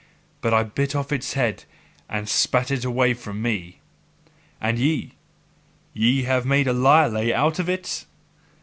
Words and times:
But 0.41 0.51
I 0.51 0.63
bit 0.63 0.95
off 0.95 1.11
its 1.11 1.33
head 1.33 1.65
and 2.09 2.27
spat 2.27 2.71
it 2.71 2.83
away 2.83 3.13
from 3.13 3.39
me. 3.39 3.77
And 4.59 4.79
ye 4.79 5.13
ye 5.93 6.23
have 6.23 6.43
made 6.43 6.65
a 6.67 6.73
lyre 6.73 7.07
lay 7.09 7.31
out 7.31 7.59
of 7.59 7.69
it? 7.69 8.07